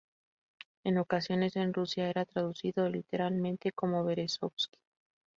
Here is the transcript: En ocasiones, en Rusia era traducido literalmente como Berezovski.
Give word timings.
En 0.83 0.97
ocasiones, 0.97 1.55
en 1.55 1.75
Rusia 1.75 2.09
era 2.09 2.25
traducido 2.25 2.89
literalmente 2.89 3.71
como 3.71 4.03
Berezovski. 4.03 4.79